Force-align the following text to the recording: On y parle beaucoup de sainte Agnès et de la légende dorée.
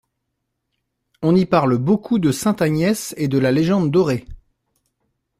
On 1.21 1.35
y 1.35 1.45
parle 1.45 1.77
beaucoup 1.77 2.17
de 2.17 2.31
sainte 2.31 2.63
Agnès 2.63 3.13
et 3.19 3.27
de 3.27 3.37
la 3.37 3.51
légende 3.51 3.91
dorée. 3.91 4.25